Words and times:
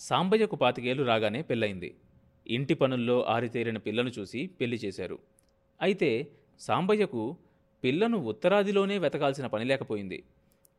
సాంబయ్యకు 0.00 0.56
పాతికేళ్ళు 0.56 1.04
రాగానే 1.04 1.42
పెళ్ళయింది. 1.42 1.94
ఇంటి 2.46 2.74
పనుల్లో 2.74 3.16
ఆరితేరిన 3.24 3.78
పిల్లను 3.78 4.08
చూసి 4.08 4.46
పెళ్ళి 4.46 4.76
చేశారు. 4.76 5.18
అయితే 5.82 6.10
సాంబయ్యకు 6.60 7.36
పిల్లను 7.84 8.18
ఉత్తరాదిలోనే 8.18 8.98
వెతకాల్సిన 8.98 9.46
పని 9.46 9.64
లేకపోయింది. 9.64 10.18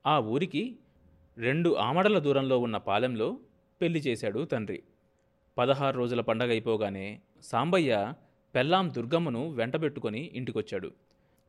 ఆ 0.06 0.20
ఊరికి 0.20 0.64
రెండు 1.38 1.70
ఆమడల 1.76 2.20
దూరంలో 2.20 2.60
ఉన్న 2.60 2.78
పాలెంలో 2.78 3.40
పెళ్ళి 3.82 4.00
చేశాడు 4.00 4.46
తండ్రి. 4.46 4.84
పదహారు 5.58 5.98
రోజుల 5.98 6.22
పండగ 6.22 6.50
అయిపోగానే 6.50 7.22
సాంబయ్య 7.44 8.14
పెళ్ళాం 8.56 8.94
దుర్గమ్మను 8.94 9.50
వెంటబెట్టుకొని 9.50 10.32
ఇంటికొచ్చాడు. 10.34 10.92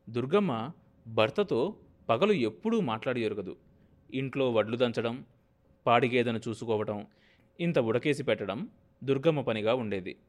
దుర్గమ్మ 0.09 0.71
భర్తతో 1.07 1.75
పగలు 2.09 2.33
ఎప్పుడూ 2.33 2.79
మాట్లాడి 2.79 3.21
ఎరగదు. 3.25 3.55
ఇంట్లో 4.13 4.51
వడ్లు 4.51 4.77
దంచడం 4.77 5.25
పాడిగేదను 5.85 6.39
చూసుకోవటం 6.47 6.97
ఇంత 7.59 7.79
ఉడకేసి 7.79 8.23
పెట్టడం 8.23 8.69
దుర్గమ్మ 9.03 9.41
పనిగా 9.41 9.75
ఉండేది. 9.75 10.19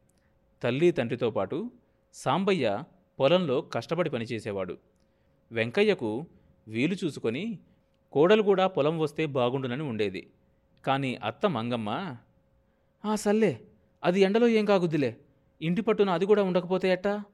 తల్లి 0.62 0.90
తండ్రితో 0.92 1.30
పాటు 1.30 1.70
సాంబయ్య 2.12 2.82
పొలంలో 3.18 3.60
కష్టపడి 3.60 4.10
పనిచేసేవాడు 4.10 4.78
వెంకయ్యకు 5.52 6.26
వీలు 6.68 6.96
చూసుకొని 7.04 7.58
కోడలు 8.12 8.42
కూడా 8.42 8.66
పొలం 8.66 8.98
వస్తే 8.98 9.26
బాగుండునని 9.26 9.82
ఉండేది. 9.82 10.30
కానీ 10.86 11.14
అత్త 11.14 11.46
మంగమ్మ 11.46 12.16
ఆ 13.04 13.14
సల్లే 13.14 13.68
అది 14.04 14.20
ఎండలో 14.20 14.48
ఏం 14.48 14.64
కాగుద్దిలే 14.64 15.20
ఇంటి 15.62 15.82
పట్టున 15.82 16.10
అది 16.10 16.26
కూడా 16.26 16.42
ఉండకపోతే 16.42 16.88
ఎట్టా? 16.88 17.24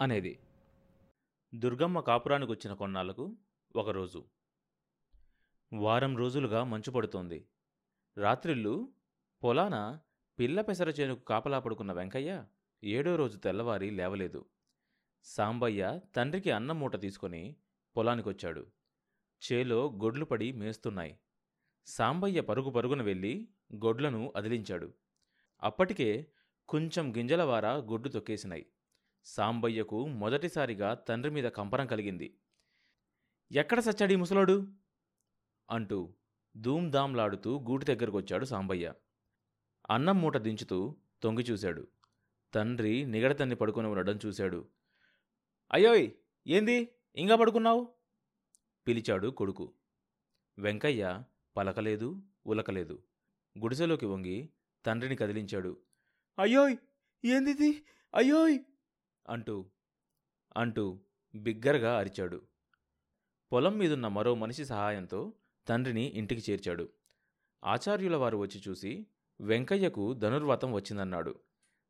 అనేది. 0.00 0.38
దుర్గమ్మ 1.54 2.00
కాపురానికి 2.00 2.52
వచ్చిన 2.52 2.74
కొన్నాళ్ళకు 2.74 3.36
ఒకరోజు. 3.76 4.24
వారం 5.72 6.16
రోజులుగా 6.16 6.64
మంచు 6.64 6.90
పడుతోంది. 6.90 7.44
రాత్రిళ్ళు 8.18 8.88
పొలాన 9.42 9.98
పిల్ల 10.38 10.60
పెసర 10.60 10.88
చేనుకు 10.88 11.24
కాపలా 11.24 11.58
పడుకున్న 11.58 11.92
వెంకయ్య 11.92 12.44
ఏడో 12.84 13.16
రోజు 13.16 13.38
తెల్లవారి 13.38 13.90
లేవలేదు. 13.90 14.46
సాంబయ్య 15.24 16.00
తండ్రికి 16.16 16.50
అన్నం 16.50 16.80
మూట 16.80 17.00
తీసుకొని 17.00 17.56
పొలానికొచ్చాడు. 17.96 18.66
చేలో 19.42 19.98
గొడ్లు 20.02 20.24
పడి 20.24 20.52
మేస్తున్నాయి. 20.52 21.18
సాంబయ్య 21.86 22.40
పరుగు 22.40 22.70
పరుగున 22.70 23.02
వెళ్ళి 23.02 23.48
గొడ్లను 23.74 24.32
అదిలించాడు. 24.36 24.94
అప్పటికే 25.62 26.26
కొంచెం 26.68 27.16
గింజలవార 27.16 27.66
గొడ్డు 27.66 28.08
తొక్కేసినాయి. 28.08 28.66
సాంబయ్యకు 29.24 30.06
మొదటిసారిగా 30.06 30.94
తండ్రి 30.94 31.32
మీద 31.32 31.44
కంపరం 31.44 31.86
కలిగింది. 31.86 32.36
ఎక్కడ 33.52 33.80
సచ్చాడీ 33.80 34.16
ముసలోడు? 34.16 34.68
అంటూ 35.70 36.14
ధూమ్ధామ్లాడుతూ 36.56 37.58
గూటి 37.58 37.84
దగ్గరకొచ్చాడు 37.84 38.44
సాంబయ్య. 38.44 38.92
అన్నం 39.90 40.20
మూట 40.20 40.36
దించుతూ 40.36 40.78
తొంగి 41.22 41.42
చూశాడు. 41.42 41.82
తండ్రి 42.52 43.04
నిగడతన్ని 43.04 43.54
పడుకొని 43.54 43.88
ఉండడం 43.88 44.16
చూశాడు. 44.16 44.60
అయ్యోయ్! 45.70 46.06
ఏంది? 46.46 46.76
ఇంకా 47.16 47.36
పడుకున్నావు? 47.36 47.82
పిలిచాడు 48.86 49.28
కొడుకు. 49.30 49.66
వెంకయ్య 50.58 51.04
పలకలేదు 51.56 52.08
ఉలకలేదు. 52.46 52.96
గుడిసెలోకి 53.56 54.06
వంగి 54.06 54.36
తండ్రిని 54.84 55.16
కదిలించాడు. 55.16 55.72
అయ్యోయ్! 56.38 56.76
ఏందిది? 57.24 57.70
అయ్యోయ్! 58.14 58.58
అంటూ 59.26 59.56
అంటూ 60.56 60.84
బిగ్గరగా 61.34 61.98
అరిచాడు. 61.98 62.38
పొలం 63.52 63.78
మీదున్న 63.78 64.08
మరో 64.08 64.34
మనిషి 64.34 64.64
సహాయంతో 64.64 65.20
తండ్రిని 65.66 66.06
ఇంటికి 66.14 66.50
చేర్చాడు. 66.50 66.86
ఆచార్యుల 67.62 68.16
వారు 68.16 68.36
వచ్చి 68.36 68.58
చూసి 68.68 68.92
వెంకయ్యకు 69.40 70.14
ధనుర్వాతం 70.14 70.72
వచ్చిందన్నాడు. 70.72 71.40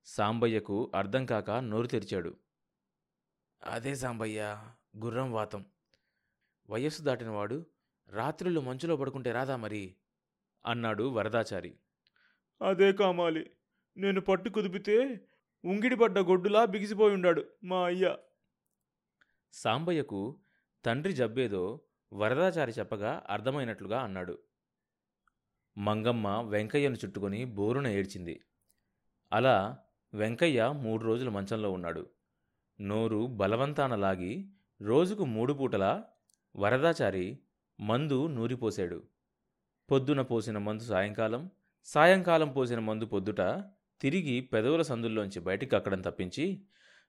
సాంబయ్యకు 0.04 0.92
అర్థం 0.94 1.26
కాక 1.26 1.50
నోరు 1.50 1.86
తెరిచాడు. 1.86 2.36
అదే 3.62 3.94
సాంబయ్య 3.94 4.64
గుర్రం 4.96 5.32
వాతం. 5.32 5.64
వయస్సు 6.70 7.02
దాటినవాడు 7.02 7.66
రాత్రులు 8.08 8.60
మంచులో 8.60 8.96
పడుకుంటే 8.96 9.32
రాదా 9.32 9.56
మరి? 9.56 9.96
అన్నాడు 10.66 11.04
వరదాచారి. 11.04 11.78
అదే 12.62 12.92
కామాలి. 12.92 13.50
నేను 13.96 14.20
పట్టు 14.20 14.50
కుదిపితే 14.50 15.20
ఉంగిడిపడ్డ 15.64 16.18
గొడ్డులా 16.18 16.64
బిగిసిపోయి 16.64 17.14
ఉండాడు 17.14 17.44
మా 17.64 17.84
అయ్య. 17.84 18.16
సాంబయ్యకు 19.52 20.38
తండ్రి 20.84 21.12
జబ్బేదో 21.12 21.80
వరదాచారి 22.12 22.72
చెప్పగా 22.78 23.26
అర్థమైనట్లుగా 23.30 24.00
అన్నాడు. 24.00 24.38
మంగమ్మ 25.76 26.28
వెంకయ్యను 26.40 26.94
చుట్టుకొని 26.94 27.44
బోరున 27.44 27.86
ఏడ్చింది. 27.86 28.40
అలా 29.32 29.78
వెంకయ్య 30.14 30.72
మూడు 30.72 31.04
రోజులు 31.04 31.30
మంచంలో 31.30 31.72
ఉన్నాడు. 31.72 32.06
నోరు 32.80 33.26
బలవంతాన 33.26 33.94
లాగి 33.94 34.50
రోజుకు 34.82 35.24
మూడు 35.24 35.52
పూటలా 35.52 36.04
వరదాచారి 36.56 37.38
మందు 37.80 38.26
నూరిపోశాడు. 38.26 39.02
పొద్దున 39.90 40.20
పోసిన 40.22 40.58
మందు 40.58 40.84
సాయంకాలం 40.84 41.50
సాయంకాలం 41.84 42.52
పోసిన 42.52 42.78
మందు 42.78 43.06
పొద్దుట 43.06 43.40
తిరిగి 44.00 44.40
పెదవుల 44.40 44.82
సందుల్లోంచి 44.82 45.40
బయటికి 45.40 45.76
అక్కడం 45.76 46.00
తప్పించి 46.00 46.66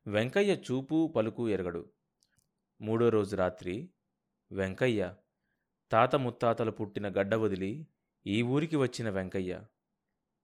వెంకయ్య 0.07 0.51
చూపు 0.53 1.13
పలుకు 1.15 1.49
ఎరగడు. 1.49 1.89
మూడో 2.81 3.09
రోజు 3.09 3.35
రాత్రి 3.35 3.89
వెంకయ్య 4.51 5.13
తాత 5.91 6.15
ముత్తాతలు 6.15 6.71
పుట్టిన 6.71 7.07
గడ్డ 7.09 7.35
వదిలి 7.35 7.87
ఈ 8.25 8.41
ఊరికి 8.41 8.75
వచ్చిన 8.75 9.09
వెంకయ్య 9.09 9.61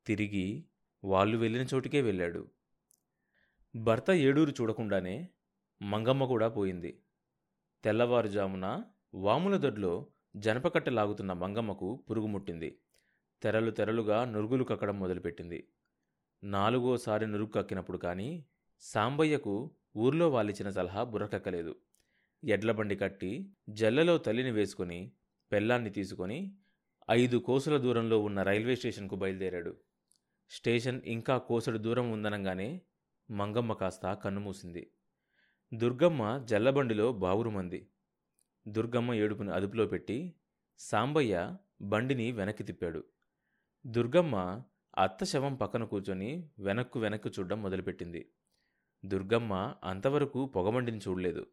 తిరిగి 0.05 0.65
వాళ్ళు 1.03 1.37
వెళ్ళిన 1.37 1.67
చోటికే 1.73 2.01
వెళ్ళాడు. 2.01 2.51
భర్త 3.75 4.09
ఏడూరు 4.11 4.51
చూడకుండానే 4.51 5.29
మంగమ్మ 5.81 6.25
కూడా 6.25 6.47
పోయింది. 6.47 7.01
తెల్లవారుజామున 7.83 8.83
వాముల 9.13 9.57
దొడ్లో 9.57 10.07
జనపకట్ట 10.35 10.89
లాగుతున్న 10.89 11.33
మంగమ్మకు 11.33 12.05
పురుగు 12.09 12.27
ముట్టింది. 12.27 12.79
తెరలు 13.41 13.71
తెరలుగా 13.71 14.25
నురుగులు 14.25 14.63
కక్కడం 14.63 14.99
మొదలుపెట్టింది. 14.99 15.67
నాలుగోసారి 16.43 17.27
నురుగు 17.27 17.49
కక్కినప్పుడు 17.49 17.97
కానీ 17.97 18.45
సాంబయ్యకు 18.79 19.71
ఊర్లో 19.97 20.29
వాళ్ళిచ్చిన 20.29 20.69
సలహా 20.69 21.03
బుర్రకక్కలేదు. 21.03 21.75
ఎడ్లబండి 22.45 22.95
కట్టి 22.95 23.49
జల్లెలో 23.69 24.17
తల్లిని 24.17 24.51
వేసుకుని 24.51 25.11
పెళ్ళాన్ని 25.51 25.89
తీసుకొని 25.89 26.57
ఐదు 27.09 27.37
కోసుల 27.37 27.77
దూరంలో 27.77 28.19
ఉన్న 28.19 28.43
రైల్వే 28.43 28.75
స్టేషన్కు 28.75 29.15
బయలుదేరాడు. 29.15 29.77
స్టేషన్ 30.49 31.01
ఇంకా 31.05 31.37
కోసడు 31.37 31.77
దూరం 31.77 32.11
ఉందనగానే 32.11 32.81
మంగమ్మ 33.31 33.73
కాస్త 33.73 34.13
కన్నుమూసింది. 34.13 34.91
దుర్గమ్మ 35.73 36.37
జల్లబండిలో 36.37 37.13
బావురుమంది. 37.13 37.87
దుర్గమ్మ 38.67 39.13
ఏడుపుని 39.13 39.51
అదుపులో 39.51 39.85
పెట్టి 39.85 40.33
సాంబయ్య 40.79 41.55
బండిని 41.81 42.31
వెనక్కి 42.31 42.63
తిప్పాడు. 42.63 43.03
దుర్గమ్మ 43.87 44.63
అత్త 44.97 45.23
శవం 45.23 45.55
పక్కన 45.55 45.83
కూర్చొని 45.83 46.49
వెనక్కు 46.59 46.99
వెనక్కు 46.99 47.29
చూడడం 47.29 47.61
మొదలుపెట్టింది. 47.61 48.29
దుర్గమ్మ 49.05 49.75
అంతవరకు 49.83 50.45
పొగమండిని 50.45 50.97
చూడలేదు. 50.97 51.47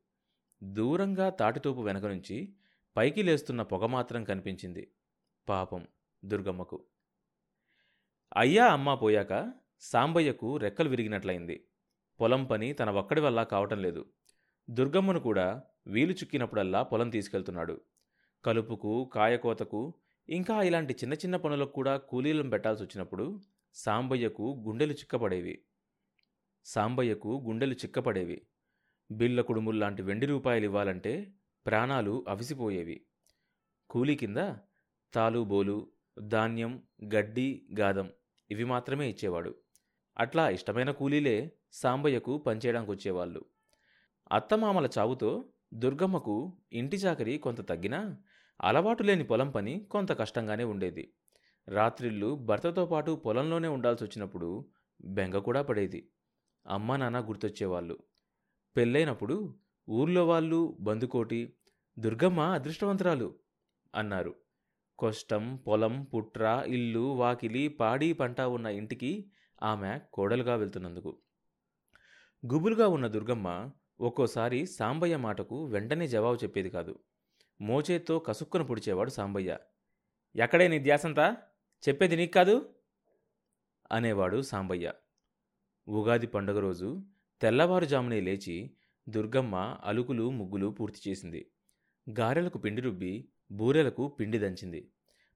దూరంగా 0.63 1.31
తాటితోపు 1.31 1.81
వెనక 1.81 2.05
నుంచి 2.05 2.55
పైకి 2.97 3.23
లేస్తున్న 3.23 3.63
పొగ 3.63 3.87
మాత్రం 3.87 4.25
కనిపించింది. 4.25 4.91
పాపం 5.49 5.87
దుర్గమ్మకు. 6.25 6.85
అయ్యా 8.37 8.67
అమ్మ 8.67 8.95
పోయాక 8.95 9.53
సాంబయ్యకు 9.81 10.57
రెక్కలు 10.57 10.89
విరిగినట్లయింది. 10.89 11.67
పొలం 12.21 12.45
పని 12.45 12.73
తన 12.73 12.91
ఒక్కడి 12.91 13.21
వల్ల 13.21 13.43
కావటం 13.43 13.83
లేదు. 13.83 14.07
దుర్గమ్మను 14.71 15.21
కూడా 15.21 15.63
వీలు 15.87 16.13
చుక్కినప్పుడల్లా 16.13 16.83
పొలం 16.83 17.11
తీసుకెళ్తున్నాడు. 17.11 17.81
కలుపుకు 18.45 19.11
కాయకోతకు 19.15 19.95
ఇంకా 20.29 20.63
ఇలాంటి 20.63 20.93
చిన్న 20.93 21.15
చిన్న 21.15 21.37
పనులకు 21.37 21.73
కూడా 21.73 21.97
కూలీలను 21.97 22.51
పెట్టాల్సి 22.51 22.83
వచ్చినప్పుడు 22.83 23.41
సాంబయ్యకు 23.75 24.65
గుండెలు 24.67 24.93
చిక్కపడేవి. 24.93 25.65
సాంబయ్యకు 26.65 27.43
గుండెలు 27.47 27.75
చిక్కపడేవి. 27.75 28.47
బిళ్ళ 29.11 29.41
కుడుముల్లాంటి 29.41 30.03
వెండి 30.03 30.27
రూపాయలు 30.27 30.65
ఇవ్వాలంటే 30.65 31.33
ప్రాణాలు 31.67 32.25
అవిసిపోయేవి. 32.29 33.07
కూలీ 33.91 34.17
కింద 34.17 34.37
తాలు 35.15 35.45
బోలు 35.45 35.91
ధాన్యం 36.21 36.83
గడ్డి 37.15 37.67
గాదం 37.81 38.11
ఇవి 38.51 38.65
మాత్రమే 38.65 39.11
ఇచ్చేవాడు. 39.11 39.55
అట్లా 40.19 40.49
ఇష్టమైన 40.49 40.91
కూలీలే 40.91 41.53
సాంబయ్యకు 41.73 42.39
పనిచేయడానికి 42.39 42.91
వచ్చేవాళ్ళు 42.91 43.45
అత్తమామల 44.33 44.89
చావుతో 44.99 45.45
దుర్గమ్మకు 45.75 46.57
ఇంటి 46.73 46.97
చాకరి 46.97 47.39
కొంత 47.39 47.69
తగ్గినా 47.69 48.17
అలవాటు 48.61 49.03
లేని 49.03 49.25
పొలం 49.25 49.51
పని 49.51 49.89
కొంత 49.91 50.13
కష్టంగానే 50.13 50.65
ఉండేది. 50.65 51.15
రాత్రిళ్ళు 51.69 52.35
భర్తతో 52.35 52.87
పాటు 52.87 53.13
పొలంలోనే 53.13 53.69
ఉండాల్సి 53.69 54.05
వచ్చినప్పుడు 54.05 54.71
బెంగ 55.05 55.39
కూడా 55.39 55.63
పడేది. 55.63 56.09
అమ్మా 56.67 56.97
నాన్న 56.97 57.29
గుర్తొచ్చేవాళ్ళు. 57.29 57.99
పెళ్ళైనప్పుడు 58.77 59.55
ఊర్లో 59.89 60.27
వాళ్ళు 60.27 60.77
బందుకోటి 60.81 61.55
దుర్గమ్మ 61.99 62.41
అదృష్టవంతురాలు 62.41 63.35
అన్నారు. 63.95 64.44
కొష్టం 64.99 65.57
పొలం 65.57 66.03
పుట్ర 66.05 66.65
ఇల్లు 66.67 67.13
వాకిలి 67.13 67.69
పాడి 67.69 68.13
పంట 68.13 68.41
ఉన్న 68.41 68.67
ఇంటికి 68.67 69.31
ఆమె 69.63 70.01
కోడలుగా 70.13 70.55
వెళ్తున్నందుకు. 70.55 71.19
గుబులుగా 72.53 72.89
ఉన్న 72.89 73.07
దుర్గమ్మ 73.07 73.71
ఒక్కోసారి 74.01 74.67
సాంబయ్య 74.67 75.17
మాటకు 75.17 75.67
వెంటనే 75.67 76.09
జవాబు 76.09 76.37
చెప్పేది 76.37 76.71
కాదు. 76.71 76.99
మోచేత్తో 77.61 78.19
కసుక్కున 78.19 78.63
పుడిచేవాడు 78.63 79.11
సాంబయ్య. 79.11 79.59
ఎక్కడే 80.37 80.69
నీ 80.69 80.79
ధ్యాసంతా? 80.79 81.37
చెప్పేది 81.89 82.17
నీకు 82.17 82.33
కాదు? 82.33 82.75
అనేవాడు 83.93 84.43
సాంబయ్య. 84.43 84.93
ఉగాది 85.89 86.27
పండుగ 86.27 86.59
రోజు 86.59 87.05
తెల్లవారుజామునే 87.41 88.21
లేచి 88.21 88.71
దుర్గమ్మ 89.09 89.79
అలుకులు 89.85 90.31
ముగ్గులు 90.31 90.67
పూర్తి 90.67 91.11
చేసింది. 91.11 91.51
గారెలకు 92.11 92.59
పిండి 92.59 92.83
రుబ్బి 92.83 93.29
బూరెలకు 93.51 94.09
పిండి 94.09 94.39
దంచింది. 94.39 94.91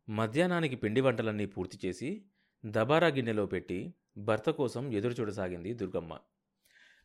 మధ్యాహ్నానికి 0.09 0.77
పిండి 0.77 1.01
వంటలన్నీ 1.01 1.47
పూర్తి 1.47 1.89
చేసి 1.89 2.25
దబారా 2.67 3.09
గిన్నెలో 3.09 3.47
పెట్టి 3.47 3.95
భర్త 4.17 4.51
కోసం 4.51 4.93
ఎదురుచూడసాగింది 4.93 5.75
దుర్గమ్మ. 5.75 6.19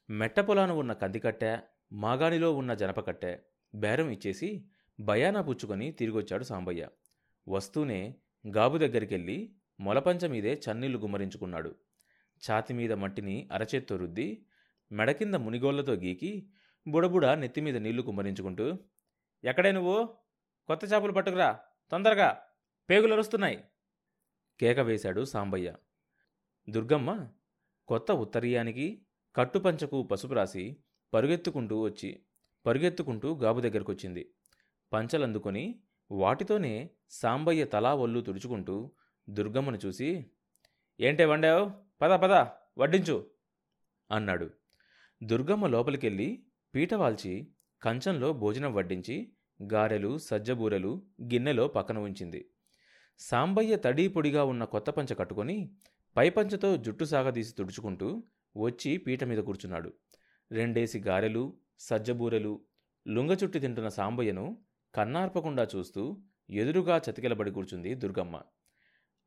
మెట్ట 0.10 0.40
పొలాన 0.40 0.72
ఉన్న 0.72 0.94
కందికట్టె 0.94 1.58
మాగాణిలో 1.94 2.56
ఉన్న 2.56 2.74
జనపకట్టె 2.74 3.40
బేరం 3.76 4.10
ఇచ్చేసి 4.10 4.66
భయానా 5.00 5.42
పుచ్చుకొని 5.42 5.92
తిరిగొచ్చాడు 5.92 6.44
సాంబయ్య. 6.44 6.88
వస్తూనే 7.48 8.16
గాబు 8.48 8.78
దగ్గరికెళ్ళి 8.78 9.56
మొలపంచ 9.80 10.28
మీదే 10.28 10.54
చన్నీళ్ళు 10.54 10.98
గుమ్మరించుకున్నాడు. 10.98 11.76
ఛాతి 12.52 12.74
మీద 12.74 12.94
మట్టిని 12.94 13.50
అరచేత్తో 13.52 13.98
రుద్ది 13.98 14.46
మెడ 14.92 15.12
కింద 15.12 15.36
మునిగోళ్ళతో 15.36 15.94
గీకి 15.94 16.50
బుడబుడ 16.88 17.26
నెత్తిమీద 17.26 17.76
నీళ్ళు 17.76 18.02
కుమ్మరించుకుంటూ 18.02 18.78
ఎక్కడే 19.44 19.72
నువ్వు? 19.72 20.23
కొత్త 20.68 20.84
చేపలు 20.86 21.12
పట్టుకురా 21.12 21.60
తొందరగా. 21.92 22.42
పేగులు 22.90 23.14
అరుస్తున్నాయి. 23.14 23.64
కేక 24.60 24.80
వేశాడు 24.80 25.26
సాంబయ్య. 25.26 25.76
దుర్గమ్మ 26.70 27.28
కొత్త 27.88 28.12
ఉత్తరీయానికి 28.12 29.06
కట్టుపంచకు 29.36 30.04
పసుపు 30.04 30.34
రాసి 30.34 30.78
పరుగెత్తుకుంటూ 31.14 31.82
వచ్చి 31.82 32.26
పరుగెత్తుకుంటూ 32.66 33.36
గాబు 33.36 33.62
దగ్గరకొచ్చింది. 33.62 34.34
పంచలందుకొని 34.94 35.84
వాటితోనే 36.12 36.90
సాంబయ్య 37.10 37.66
తలా 37.66 37.96
ఒళ్ళు 37.96 38.22
తుడుచుకుంటూ 38.22 38.92
దుర్గమ్మను 39.30 39.78
చూసి 39.78 40.32
ఏంటే 41.00 41.26
వండావు? 41.26 41.72
పద 42.02 42.10
పద 42.10 42.32
వడ్డించు 42.78 43.32
అన్నాడు. 44.12 44.50
దుర్గమ్మ 45.24 45.68
లోపలికెళ్ళి 45.68 46.46
పీట 46.76 46.94
వాల్చి 46.94 47.48
కంచంలో 47.82 48.34
భోజనం 48.34 48.74
వడ్డించి 48.74 49.34
గారెలు 49.68 50.18
సజ్జబూరెలు 50.18 51.04
గిన్నెలో 51.24 51.68
పక్కన 51.68 51.98
ఉంచింది. 51.98 52.50
సాంబయ్య 53.20 53.76
తడి 53.76 54.08
పొడిగా 54.08 54.44
ఉన్న 54.44 54.64
కొత్త 54.64 54.90
పంచ 54.90 55.14
కట్టుకొని 55.14 55.76
పైపంచతో 56.18 56.78
జుట్టు 56.78 57.06
సాగదీసి 57.06 57.56
తుడుచుకుంటూ 57.56 58.24
వచ్చి 58.58 58.98
పీట 58.98 59.24
మీద 59.24 59.38
కూర్చున్నాడు. 59.38 59.94
రెండేసి 60.52 61.00
గారెలు 61.00 61.58
సజ్జబూరెలు 61.80 62.62
లుంగచుట్టి 63.08 63.60
తింటున్న 63.60 63.90
సాంబయ్యను 63.90 64.58
కన్నార్పకుండా 64.96 65.68
చూస్తూ 65.76 66.24
ఎదురుగా 66.50 66.98
చతికిలబడి 66.98 67.52
కూర్చుంది 67.52 67.94
దుర్గమ్మ. 67.94 68.42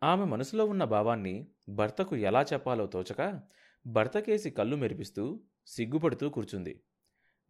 ఆమె 0.02 0.24
మనసులో 0.24 0.66
ఉన్న 0.66 0.84
భావాన్ని 0.84 1.46
భర్తకు 1.68 2.16
ఎలా 2.16 2.42
చెప్పాలో 2.42 2.86
తోచక 2.86 3.42
భర్తకేసి 3.86 4.50
కళ్ళు 4.50 4.76
మెరిపిస్తూ 4.76 5.40
సిగ్గుపడుతూ 5.66 6.28
కూర్చుంది. 6.28 6.80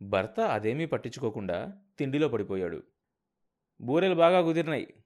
భర్త 0.03 0.41
అదేమీ 0.41 0.87
పట్టించుకోకుండా 0.87 1.79
తిండిలో 1.99 2.29
పడిపోయాడు. 2.29 2.83
బూరెలు 3.81 4.15
బాగా 4.15 4.43
కుదిరినాయి 4.43 5.05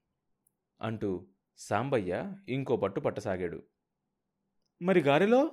అంటూ 0.81 1.27
సాంబయ్య 1.57 2.33
ఇంకో 2.49 2.77
పట్టు 2.77 2.99
పట్టసాగాడు. 2.99 3.63
మరి 4.81 5.01
గారెలో? 5.01 5.51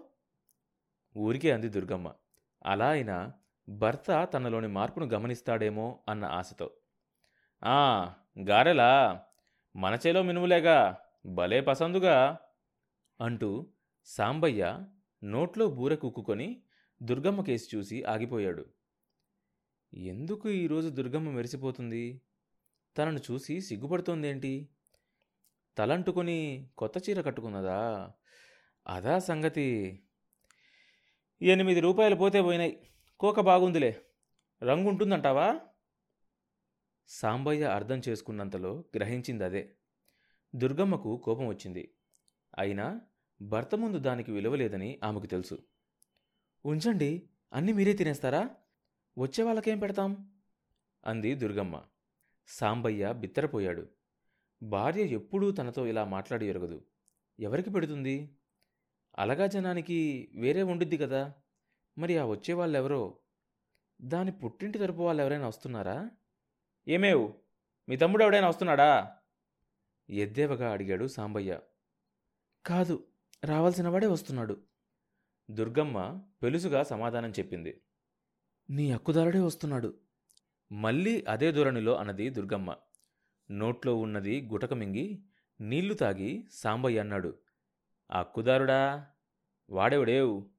ఊరికే 1.16 1.50
అంది 1.50 1.68
దుర్గమ్మ. 1.68 2.12
అలా 2.66 2.88
అయినా 2.88 3.32
భర్త 3.68 4.28
తనలోని 4.34 4.68
మార్పును 4.68 5.06
గమనిస్తాడేమో 5.06 6.04
అన్న 6.08 6.24
ఆశతో. 6.24 6.70
ఆ 7.64 8.12
గారెలా? 8.48 9.22
మనచేలో 9.76 10.22
మినుములేగా? 10.22 10.96
భలే 11.26 11.60
పసందుగా? 11.60 12.38
అంటూ 13.20 13.66
సాంబయ్య 14.04 14.84
నోట్లో 15.24 15.66
బూర 15.66 15.94
కుక్కుకొని 15.94 16.62
దుర్గమ్మ 17.02 17.40
కేసి 17.42 17.76
చూసి 17.76 18.04
ఆగిపోయాడు. 18.04 18.66
ఎందుకు 19.94 20.48
ఈరోజు 20.48 20.88
దుర్గమ్మ 20.88 21.30
మెరిసిపోతుంది? 21.30 22.20
తనను 22.98 23.20
చూసి 23.30 23.60
సిగ్గుపడుతోందేంటి? 23.60 24.68
తలంటుకొని 25.78 26.70
కొత్త 26.78 27.08
చీర 27.08 27.20
కట్టుకున్నదా? 27.20 28.10
అదా 28.86 29.18
సంగతి. 29.18 30.00
ఎనిమిది 31.42 31.80
రూపాయలు 31.80 32.14
పోతే 32.14 32.42
పోయినాయి. 32.42 32.90
కోక 33.20 33.40
బాగుందిలే. 33.40 34.00
రంగుంటుందంటావా? 34.62 35.60
సాంబయ్య 37.08 37.64
అర్థం 37.64 38.02
చేసుకున్నంతలో 38.08 38.84
గ్రహించింది 38.96 39.44
అదే 39.44 39.74
దుర్గమ్మకు 40.56 41.16
కోపం 41.16 41.46
వచ్చింది. 41.46 41.94
అయినా 42.58 43.00
భర్త 43.42 43.74
ముందు 43.74 43.98
దానికి 43.98 44.32
విలువలేదని 44.32 45.00
ఆమెకు 45.04 45.26
తెలుసు. 45.26 45.58
ఉంచండి 46.64 47.30
అన్నీ 47.52 47.72
మీరే 47.72 47.92
తినేస్తారా? 47.92 48.50
వచ్చే 49.18 49.44
వాళ్ళకేం 49.44 49.78
పెడతాం? 49.78 50.32
అంది 51.06 51.34
దుర్గమ్మ. 51.34 51.84
సాంబయ్య 52.46 53.12
బిత్తరపోయాడు. 53.12 53.88
భార్య 54.62 55.02
ఎప్పుడూ 55.02 55.50
తనతో 55.50 55.86
ఇలా 55.86 56.04
మాట్లాడి 56.04 56.46
ఎరగదు. 56.46 56.84
ఎవరికి 57.40 57.70
పెడుతుంది? 57.70 58.38
అలగా 59.18 59.46
జనానికి 59.46 60.32
వేరే 60.34 60.62
ఉండిద్ది 60.62 60.98
కదా. 60.98 61.34
మరి 61.98 62.18
ఆ 62.18 62.24
వచ్చేవాళ్ళెవరో 62.24 63.18
దాని 64.02 64.32
పుట్టింటి 64.32 64.78
తరపు 64.78 65.02
వాళ్ళు 65.02 65.22
ఎవరైనా 65.22 65.48
వస్తున్నారా? 65.48 66.10
ఏమేవ్? 66.88 67.32
మీ 67.88 67.96
తమ్ముడు 67.96 68.24
ఎవడైనా 68.24 68.48
వస్తున్నాడా? 68.48 69.18
ఎద్దేవగా 70.10 70.72
అడిగాడు 70.72 71.06
సాంబయ్య. 71.06 71.60
కాదు 72.66 73.08
రావాల్సిన 73.44 73.88
వాడే 73.88 74.06
వస్తున్నాడు. 74.06 74.62
దుర్గమ్మ 75.50 76.22
పెలుసుగా 76.42 76.82
సమాధానం 76.82 77.30
చెప్పింది. 77.30 77.80
నీ 78.70 78.90
హక్కుదారుడే 78.90 79.40
వస్తున్నాడు. 79.40 79.98
మళ్ళీ 80.72 81.24
అదే 81.28 81.52
ధోరణిలో 81.52 81.96
అన్నది 81.96 82.30
దుర్గమ్మ. 82.30 82.76
నోట్లో 83.50 83.96
ఉన్నది 83.96 84.40
గుటకమింగి 84.40 85.22
నీళ్ళు 85.60 85.94
తాగి 85.94 86.48
సాంబయ్య 86.52 87.00
అన్నాడు. 87.00 87.38
అక్కుదారుడా 88.10 89.06
వాడేవుడేవు? 89.70 90.50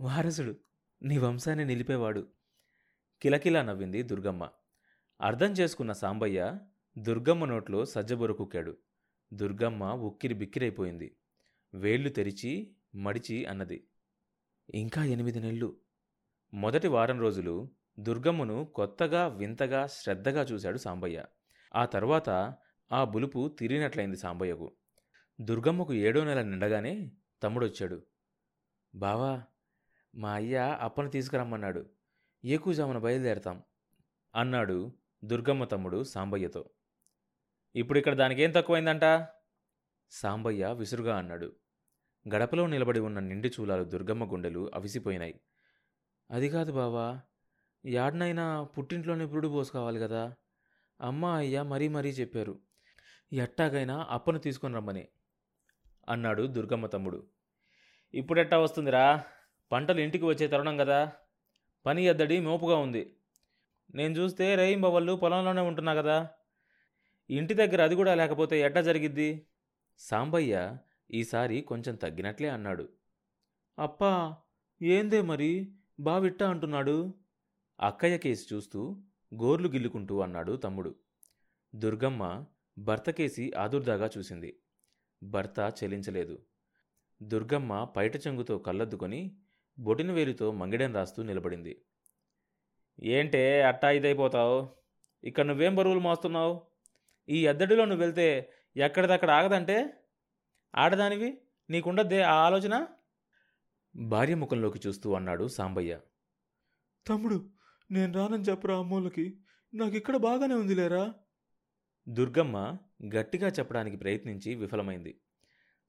వారసుడు 0.00 0.54
నీ 1.02 1.18
వంశాన్ని 1.18 1.64
నిలిపేవాడు. 1.64 2.28
కిలకిలా 3.22 3.62
నవ్వింది 3.62 4.02
దుర్గమ్మ. 4.02 4.50
అర్థం 5.20 5.52
చేసుకున్న 5.52 5.92
సాంబయ్య 5.92 6.58
దుర్గమ్మ 6.98 7.44
నోట్లో 7.44 7.84
సజ్జబొరుకుక్కాడు 7.84 8.76
దుర్గమ్మ 9.32 9.84
ఉక్కిరి 9.84 10.34
బిక్కిరైపోయింది. 10.34 11.16
వేళ్ళు 11.74 12.08
తెరిచి 12.08 12.76
మడిచి 12.94 13.44
అన్నది. 13.44 13.86
ఇంకా 14.74 15.04
ఎనిమిది 15.04 15.40
నెలలు. 15.40 15.83
మొదటి 16.54 16.88
వారం 16.88 17.20
రోజులు 17.20 17.70
దుర్గమ్మను 17.98 18.64
కొత్తగా 18.64 19.26
వింతగా 19.26 19.86
శ్రద్ధగా 19.86 20.42
చూశాడు 20.42 20.78
సాంబయ్య. 20.78 21.24
ఆ 21.74 21.84
తర్వాత 21.84 22.54
ఆ 22.92 23.04
బులుపు 23.04 23.56
తిరిగినట్లయింది 23.58 24.16
సాంబయ్యకు. 24.16 24.72
దుర్గమ్మకు 25.40 25.92
ఏడో 25.92 26.24
నెల 26.24 26.42
నిండగానే 26.42 27.12
తమ్ముడొచ్చాడు. 27.42 28.02
బావా 28.94 29.42
మా 30.14 30.32
అయ్య 30.32 30.78
అప్పను 30.80 31.10
తీసుకురమ్మన్నాడు. 31.10 31.86
ఏకూజామున 32.44 32.98
బయలుదేరతాం? 32.98 33.62
అన్నాడు 34.34 34.92
దుర్గమ్మ 35.24 35.64
తమ్ముడు 35.64 36.04
సాంబయ్యతో. 36.04 36.70
ఇప్పుడు 37.76 37.98
ఇక్కడ 37.98 38.14
దానికేం 38.14 38.50
తక్కువైందంట? 38.50 39.26
సాంబయ్య 40.10 40.66
విసురుగా 40.72 41.16
అన్నాడు. 41.16 41.52
గడపలో 42.34 42.66
నిలబడి 42.66 43.00
ఉన్న 43.00 43.20
నిండి 43.20 43.48
చూలాలు 43.48 43.84
దుర్గమ్మ 43.84 44.32
గుండెలు 44.32 44.70
అవిసిపోయినాయి. 44.74 45.40
అది 46.30 46.48
కాదు 46.48 46.72
బావా. 46.72 47.20
యాడనైనా 47.86 48.64
పుట్టింట్లోనే 48.64 49.26
పురుడు 49.26 49.48
పోసుకోవాలి 49.48 50.00
కదా. 50.00 50.34
అమ్మ 51.00 51.24
అయ్య 51.24 51.62
మరీ 51.62 51.88
మరీ 51.88 52.10
చెప్పారు. 52.10 52.58
ఎట్టాగైనా 53.32 54.06
అప్పను 54.10 54.38
తీసుకొని 54.38 54.74
రమ్మని 54.74 55.08
అన్నాడు 56.08 56.42
దుర్గమ్మ 56.42 56.86
తమ్ముడు. 56.86 57.26
ఇప్పుడెట్టా 58.14 58.58
వస్తుందిరా? 58.58 59.24
పంటలు 59.72 60.00
ఇంటికి 60.00 60.24
వచ్చే 60.24 60.46
తరుణం 60.46 60.76
కదా. 60.76 61.12
పని 61.86 62.02
ఎద్దడి 62.02 62.40
మోపుగా 62.40 62.76
ఉంది. 62.76 63.16
నేను 63.94 64.14
చూస్తే 64.14 64.54
రేయింబవళ్ళు 64.54 65.12
పొలంలోనే 65.12 65.60
ఉంటున్నా 65.60 65.94
కదా. 65.94 66.30
ఇంటి 67.30 67.54
దగ్గర 67.54 67.84
అది 67.84 67.94
కూడా 67.94 68.14
లేకపోతే 68.14 68.60
ఎట్టా 68.60 68.80
జరిగిద్ది? 68.80 69.46
సాంబయ్య 69.98 70.76
ఈసారి 71.10 71.60
కొంచెం 71.60 71.94
తగ్గినట్లే 71.94 72.48
అన్నాడు. 72.48 72.88
అప్పా 73.78 74.36
ఏందే 74.82 75.22
మరి? 75.22 75.72
బావిట్టా 76.00 76.50
అంటున్నాడు. 76.50 77.14
అక్కయ్య 77.80 78.18
కేసి 78.18 78.54
చూస్తూ 78.54 79.02
గోర్లు 79.34 79.68
గిల్లుకుంటూ 79.68 80.20
అన్నాడు 80.20 80.56
తమ్ముడు. 80.56 80.94
దుర్గమ్మ 81.74 82.44
భర్త 82.78 83.10
కేసి 83.10 83.52
ఆదుర్దాగా 83.58 84.10
చూసింది. 84.18 84.60
భర్త 85.22 85.72
చెలించలేదు. 85.84 86.38
దుర్గమ్మ 87.22 87.84
పైట 87.84 88.16
చెంగుతో 88.16 88.58
కళ్ళద్దుకొని 88.58 89.36
బొటిన 89.78 90.12
వేలుతో 90.12 90.52
మంగిడెం 90.52 90.94
రాస్తూ 90.94 91.22
నిలబడింది. 91.22 91.82
ఏంటే 93.02 93.62
అట్టా 93.62 93.90
ఇదైపోతావు? 93.90 94.68
ఇక్కడ 95.24 95.44
నువ్వేం 95.44 95.74
బరువులు 95.74 96.00
మోస్తున్నావు? 96.00 96.62
ఈ 97.28 97.46
ఎద్దడిలో 97.46 97.84
నువ్వు 97.84 98.00
వెళ్తే 98.00 98.52
ఎక్కడిదక్కడ 98.76 99.30
ఆగదంటే? 99.30 99.94
ఆడదానివి? 100.74 101.38
నీకుండద్దే 101.70 102.22
ఆ 102.22 102.34
ఆలోచన? 102.34 102.86
భార్య 103.96 104.34
ముఖంలోకి 104.34 104.80
చూస్తూ 104.86 105.14
అన్నాడు 105.14 105.48
సాంబయ్య. 105.48 106.00
తమ్ముడు 107.08 107.50
నేను 107.90 108.12
రానని 108.12 108.42
చెప్పరా 108.42 108.78
అమ్మోళ్ళకి 108.78 109.38
నాకు 109.74 109.96
ఇక్కడ 109.96 110.16
బాగానే 110.16 110.54
ఉందిలేరా? 110.54 111.14
దుర్గమ్మ 112.08 112.76
గట్టిగా 113.14 113.48
చెప్పడానికి 113.48 113.96
ప్రయత్నించి 113.96 114.54
విఫలమైంది. 114.54 115.20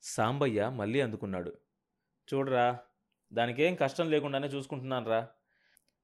సాంబయ్య 0.01 0.69
మళ్ళీ 0.69 1.01
అందుకున్నాడు. 1.01 1.53
చూడరా 2.33 2.79
దానికేం 3.33 3.75
కష్టం 3.75 4.09
లేకుండానే 4.09 4.47
చూసుకుంటున్నానురా. 4.47 5.29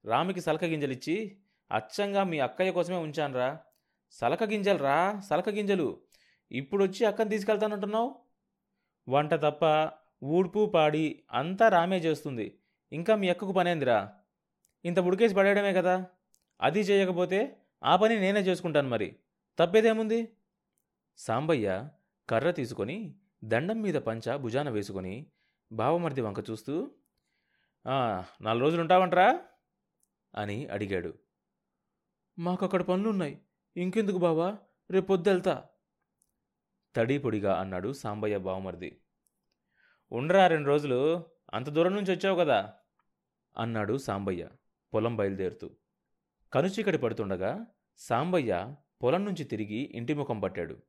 రామికి 0.04 0.40
సలక 0.40 0.64
గింజలిచ్చి 0.64 1.38
అచ్చంగా 1.72 2.24
మీ 2.24 2.38
అక్కయ్య 2.38 2.72
కోసమే 2.72 2.96
ఉంచానురా. 2.96 3.58
సలక 4.10 4.44
గింజలు 4.44 4.78
రా 4.78 5.20
సలక 5.20 5.48
గింజలు. 5.48 6.00
ఇప్పుడు 6.52 6.84
వచ్చి 6.84 7.06
అక్కని 7.06 7.30
తీసుకెళ్తానంటున్నావు? 7.30 8.24
వంట 9.08 9.34
తప్ప 9.34 9.64
ఊడ్పు 10.24 10.66
పాడి 10.66 11.22
అంతా 11.30 11.68
రామే 11.68 11.98
చేస్తుంది. 11.98 12.58
ఇంకా 12.92 13.16
మీ 13.16 13.28
అక్కకు 13.28 13.52
పనేందిరా? 13.52 14.14
ఇంత 14.84 14.98
ఉడికేసి 14.98 15.34
పడేయడమే 15.34 15.72
కదా? 15.72 16.06
అది 16.60 16.80
చేయకపోతే 16.80 17.62
ఆ 17.84 17.96
పని 17.96 18.20
నేనే 18.20 18.40
చేసుకుంటాను 18.40 18.88
మరి. 18.88 19.16
తప్పేదేముంది? 19.58 20.28
సాంబయ్య 21.16 21.88
కర్ర 22.30 22.50
తీసుకొని 22.50 23.14
దండం 23.44 23.82
మీద 23.82 23.94
పంచ 23.94 24.36
భుజాన 24.36 24.70
వేసుకొని 24.70 25.26
బావమరిది 25.72 26.20
వంక 26.20 26.50
చూస్తూ 26.50 26.90
నాలుగు 27.86 28.60
రోజులు 28.60 28.80
ఉంటావంట్రా? 28.80 29.40
అని 30.34 30.66
అడిగాడు. 30.66 31.14
మాకు 32.38 32.64
అక్కడ 32.64 32.82
పనులున్నాయి. 32.82 33.38
ఇంకెందుకు 33.76 34.18
బావా? 34.18 34.58
రేపు 34.90 35.06
పొద్దుెళ్తా 35.06 35.64
తడి 36.96 37.18
పొడిగా 37.18 37.54
అన్నాడు 37.54 37.92
సాంబయ్య 37.92 38.38
బావమర్ది. 38.38 39.01
ఉండరా 40.12 40.46
రెండు 40.46 40.68
రోజులు? 40.68 41.24
అంత 41.54 41.68
దూరం 41.68 41.94
నుంచి 41.94 42.12
వచ్చావు 42.12 42.38
కదా? 42.38 42.72
అన్నాడు 43.58 43.98
సాంబయ్య 43.98 44.48
పొలం 44.94 45.16
బయలుదేరుతూ. 45.16 45.70
కనుచీకటి 46.52 46.98
పడుతుండగా 46.98 47.66
సాంబయ్య 47.98 48.74
పొలం 49.02 49.24
నుంచి 49.24 49.44
తిరిగి 49.44 49.92
ఇంటి 49.94 50.14
ముఖం 50.14 50.40
పట్టాడు. 50.40 50.82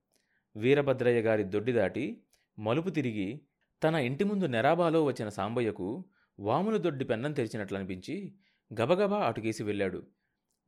వీరభద్రయ్య 0.55 1.21
గారి 1.21 1.43
దొడ్డి 1.43 1.71
దాటి 1.71 2.23
మలుపు 2.59 2.89
తిరిగి 2.89 3.41
తన 3.83 3.95
ఇంటి 3.95 4.23
ముందు 4.23 4.45
నెరాబాలో 4.45 5.03
వచ్చిన 5.03 5.29
సాంబయ్యకు 5.29 6.05
వాముల 6.39 6.77
దొడ్డి 6.77 7.05
పెన్నం 7.05 7.33
తెరిచినట్లు 7.33 7.77
అనిపించి 7.77 8.35
గబగబా 8.81 9.19
అటుకేసి 9.19 9.63
వెళ్ళాడు. 9.63 10.07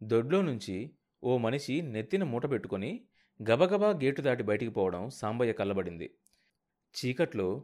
దొడ్లో 0.04 0.42
నుంచి 0.42 0.92
ఓ 1.24 1.38
మనిషి 1.38 1.82
నెత్తిన 1.82 2.24
మూట 2.24 2.50
పెట్టుకొని 2.50 3.06
గబగబా 3.50 3.90
గేటు 3.90 4.22
దాటి 4.22 4.44
బయటికి 4.44 4.72
పోవడం 4.72 5.10
సాంబయ్య 5.10 5.54
కల్లబడింది 5.54 6.10
చీకట్లో 6.96 7.64